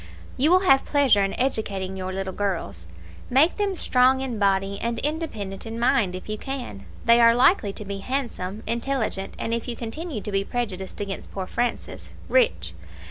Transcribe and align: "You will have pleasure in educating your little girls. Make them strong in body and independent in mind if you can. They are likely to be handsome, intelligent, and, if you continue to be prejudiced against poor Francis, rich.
"You 0.35 0.49
will 0.49 0.61
have 0.61 0.83
pleasure 0.83 1.21
in 1.23 1.39
educating 1.39 1.95
your 1.95 2.11
little 2.11 2.33
girls. 2.33 2.87
Make 3.29 3.57
them 3.57 3.75
strong 3.75 4.19
in 4.19 4.39
body 4.39 4.79
and 4.81 4.97
independent 4.97 5.67
in 5.67 5.79
mind 5.79 6.15
if 6.15 6.27
you 6.27 6.39
can. 6.39 6.85
They 7.05 7.21
are 7.21 7.35
likely 7.35 7.71
to 7.73 7.85
be 7.85 7.99
handsome, 7.99 8.63
intelligent, 8.65 9.35
and, 9.37 9.53
if 9.53 9.67
you 9.67 9.75
continue 9.75 10.19
to 10.21 10.31
be 10.31 10.43
prejudiced 10.43 11.01
against 11.01 11.31
poor 11.31 11.45
Francis, 11.45 12.13
rich. 12.29 12.73